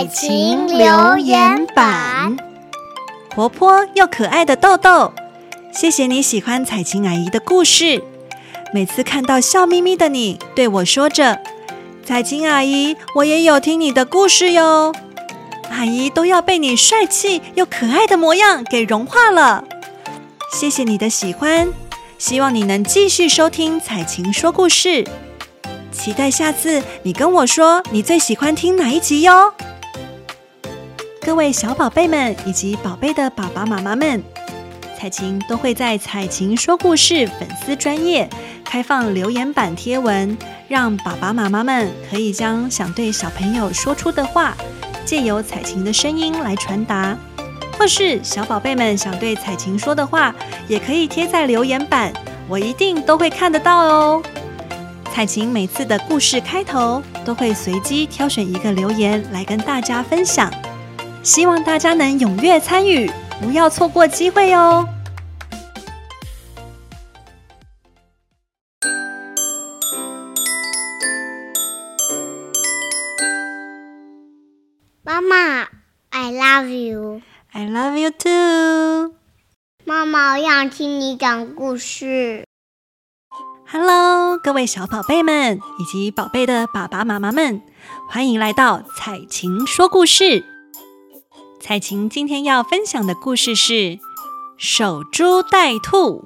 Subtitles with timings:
[0.00, 2.34] 彩晴留言板，
[3.36, 5.12] 活泼又可爱的豆豆，
[5.74, 8.02] 谢谢你喜欢彩晴阿姨的故事。
[8.72, 11.38] 每次看到笑眯眯的你，对我说着
[12.02, 14.94] ：“彩晴阿姨，我也有听你的故事哟。”
[15.68, 19.64] 阿姨都要被你帅气又可爱的模样给融化了。
[20.50, 21.68] 谢谢你的喜欢，
[22.16, 25.06] 希望你能继续收听彩晴说故事。
[25.92, 29.52] 期待下次你跟我说你最喜欢听哪一集哟。
[31.22, 34.22] 各位小宝贝们以及宝贝的爸爸妈妈们，
[34.98, 38.28] 彩晴都会在彩晴说故事粉丝专页
[38.64, 44.56] 开放留言板贴文，让爸爸妈妈们可以将想对小朋友说出的话，
[45.04, 47.14] 借由彩晴的声音来传达，
[47.78, 50.34] 或是小宝贝们想对彩晴说的话，
[50.66, 52.10] 也可以贴在留言板，
[52.48, 54.22] 我一定都会看得到哦。
[55.12, 60.50] 彩晴每次的故事开头都会随机挑选一个留言来跟大家分享，
[61.22, 64.88] 希望大家能踊跃参与，不要错过机会哦。
[75.02, 75.68] 妈妈
[76.08, 77.20] ，I love you.
[77.52, 79.14] I love you too.
[79.84, 82.44] 妈妈，我想听你讲故事。
[83.70, 87.62] Hello，各位小宝贝们以及宝贝的爸爸妈妈们，
[88.08, 90.49] 欢迎来到彩琴说故事。
[91.62, 93.72] 彩琴今天要分享的故事是
[94.56, 96.22] 《守株待兔》。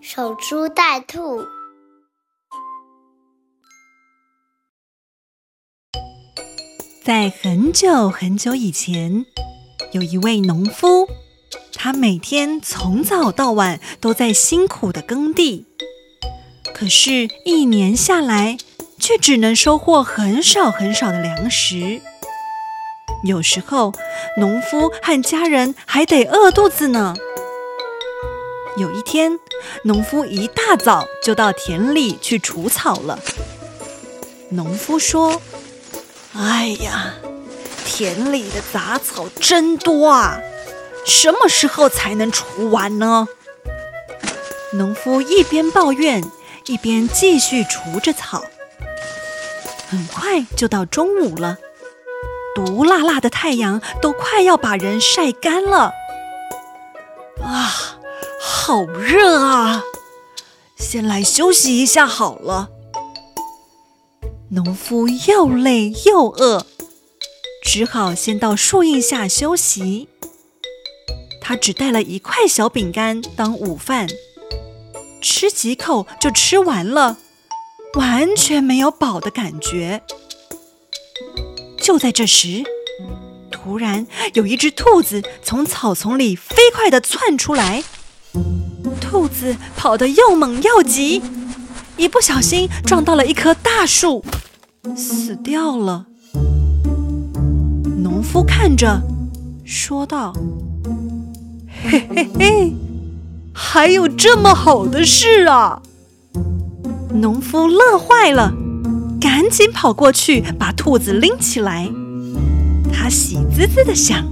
[0.00, 1.44] 守株待兔。
[7.04, 9.26] 在很久很久以前，
[9.92, 11.06] 有一位农夫，
[11.74, 15.66] 他每天从早到晚都在辛苦的耕地。
[16.74, 18.56] 可是，一年下来，
[18.98, 22.00] 却只能收获很少很少的粮食。
[23.22, 23.92] 有时候，
[24.38, 27.14] 农夫和家人还得饿肚子呢。
[28.76, 29.38] 有一天，
[29.84, 33.18] 农夫一大早就到田里去除草了。
[34.50, 35.42] 农夫说
[36.34, 37.14] ：“哎呀，
[37.84, 40.40] 田里的杂草真多啊，
[41.04, 43.28] 什么时候才能除完呢？”
[44.72, 46.22] 农夫一边抱怨，
[46.66, 48.44] 一边继续除着草，
[49.88, 51.58] 很快就到中午了。
[52.54, 55.92] 毒辣辣的太阳都快要把人晒干了。
[57.42, 57.98] 啊，
[58.40, 59.82] 好热啊！
[60.76, 62.68] 先来休息一下好了。
[64.50, 66.66] 农夫又累又饿，
[67.62, 70.08] 只好先到树荫下休息。
[71.40, 74.08] 他只带了一块小饼干当午饭。
[75.22, 77.18] 吃几口就吃完了，
[77.94, 80.02] 完全没有饱的感觉。
[81.80, 82.62] 就在这时，
[83.50, 87.82] 突然有一只兔子从草丛里飞快地窜出来。
[89.00, 91.22] 兔子跑得又猛又急，
[91.96, 94.24] 一不小心撞到了一棵大树，
[94.96, 96.06] 死掉了。
[98.02, 99.00] 农夫看着，
[99.64, 100.32] 说道
[101.90, 102.72] ：“嘿嘿嘿。”
[103.52, 105.82] 还有这么好的事啊！
[107.12, 108.52] 农夫乐坏了，
[109.20, 111.88] 赶紧跑过去把兔子拎起来。
[112.92, 114.24] 他喜滋滋的想：“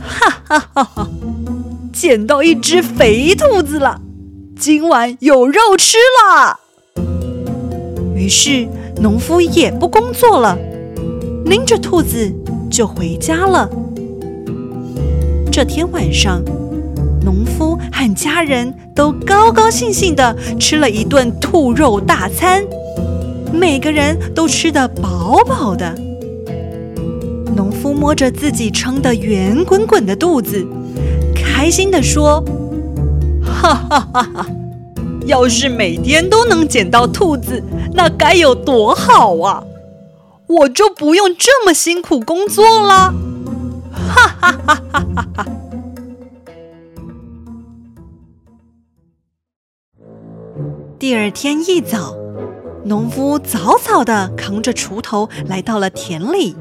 [0.00, 1.08] 哈哈哈哈，
[1.92, 4.00] 捡到一只肥兔子了，
[4.58, 6.60] 今晚有肉吃了。”
[8.14, 8.68] 于是
[9.00, 10.56] 农夫也不工作了，
[11.44, 12.32] 拎着兔子
[12.70, 13.68] 就回家了。
[15.50, 16.42] 这天晚上，
[17.24, 22.64] 农夫和家人都高高兴兴地吃了一顿兔肉大餐，
[23.52, 25.94] 每个人都吃得饱饱的。
[27.54, 30.66] 农夫摸着自己撑得圆滚滚的肚子，
[31.34, 32.42] 开心地说
[33.44, 34.46] ：“哈哈哈哈！
[35.26, 37.62] 要是每天都能捡到兔子，
[37.92, 39.62] 那该有多好啊！
[40.48, 43.14] 我就不用这么辛苦工作了。”
[43.92, 45.46] 哈哈哈哈哈哈！
[50.98, 52.14] 第二天一早，
[52.84, 56.56] 农夫早早地扛着锄头来到了田里。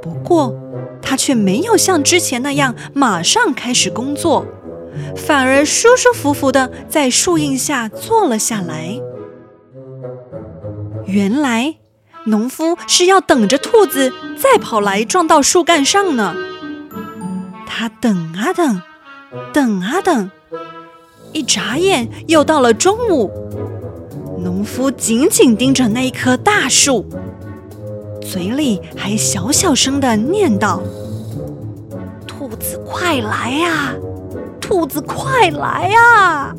[0.00, 0.54] 不过，
[1.02, 4.46] 他却没有像之前那样马上开始工作，
[5.16, 8.98] 反而舒舒服服地在树荫下坐了下来。
[11.06, 11.76] 原来，
[12.24, 16.34] 农夫是要等着兔子再跑来撞到树干上呢。
[17.66, 18.80] 他等啊等，
[19.52, 20.30] 等啊等，
[21.32, 23.30] 一眨眼又到了中午。
[24.42, 27.04] 农夫紧紧盯着那一棵大树，
[28.22, 30.80] 嘴里还小小声的念叨
[32.26, 33.94] ：“兔子快来呀，
[34.58, 36.54] 兔子快来呀！”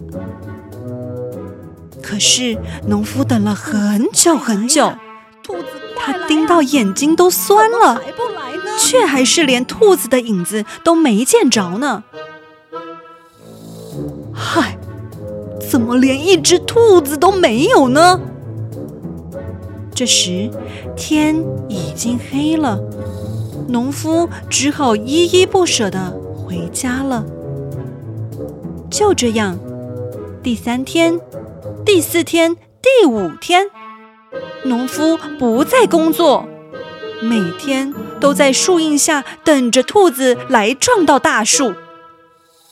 [2.04, 2.56] 可是
[2.88, 4.94] 农夫等了很久很久，
[5.42, 5.66] 兔子
[5.98, 8.00] 他盯到眼睛都酸了，
[8.78, 12.04] 却还是连兔子的影子都没见着呢。
[15.72, 18.20] 怎么连一只兔子都没有呢？
[19.96, 20.52] 这时
[20.98, 22.78] 天已经黑了，
[23.70, 27.24] 农夫只好依依不舍地回家了。
[28.90, 29.58] 就这样，
[30.44, 31.18] 第三天、
[31.86, 33.68] 第四天、第五天，
[34.66, 36.46] 农夫不再工作，
[37.22, 41.74] 每天都在树荫下等着兔子来撞到大树。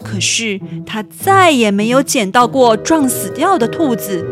[0.03, 4.25] 可是他再也没有捡到过撞死掉的兔子，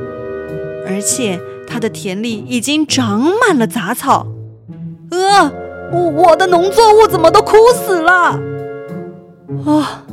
[0.88, 4.28] 而且他的田里已经长满了杂草。
[5.12, 5.52] 呃，
[5.92, 8.40] 我我的农作物怎么都枯死了？
[9.66, 10.06] 啊，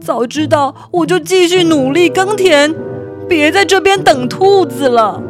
[0.00, 2.74] 早知道我就继续努力耕田，
[3.28, 5.22] 别在这边等兔子了。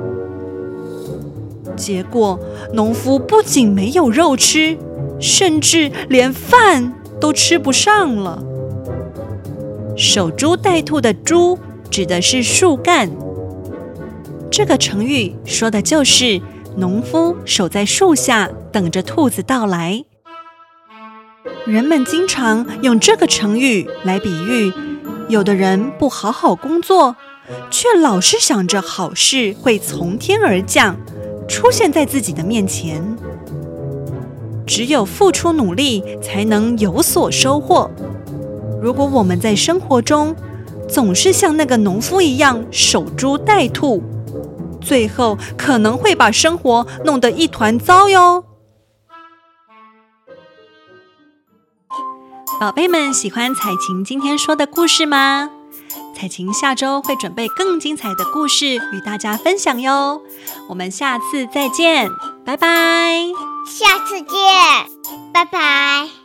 [1.76, 2.38] 结果，
[2.72, 4.78] 农夫不仅没有肉吃，
[5.20, 8.42] 甚至连饭都吃不上了。
[9.96, 11.58] 守株待兔的“株”
[11.90, 13.10] 指的是树干。
[14.50, 16.40] 这个成语说的就是
[16.76, 20.04] 农夫守在树下等着兔子到来。
[21.66, 24.72] 人们经常用这个成语来比喻，
[25.28, 27.16] 有的人不好好工作，
[27.70, 30.96] 却老是想着好事会从天而降，
[31.48, 33.16] 出现在自己的面前。
[34.66, 37.90] 只有付出努力，才能有所收获。
[38.84, 40.36] 如果我们在生活中
[40.86, 44.02] 总是像那个农夫一样守株待兔，
[44.78, 48.44] 最后可能会把生活弄得一团糟哟。
[52.60, 55.48] 宝贝们，喜欢彩晴今天说的故事吗？
[56.14, 60.20] 彩晴下周会准备更精彩的故事与大家分享哟。
[60.68, 62.10] 我们下次再见，
[62.44, 62.68] 拜拜。
[63.66, 64.36] 下次见，
[65.32, 66.23] 拜拜。